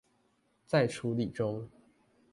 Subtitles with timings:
[0.65, 1.69] 在處理中